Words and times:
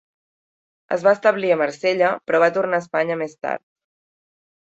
Es 0.95 1.03
va 1.07 1.11
establit 1.17 1.53
a 1.55 1.57
Marsella, 1.61 2.09
però 2.29 2.41
va 2.45 2.49
tornar 2.57 2.79
a 2.79 2.85
Espanya 2.85 3.19
més 3.21 3.35
tard. 3.47 3.63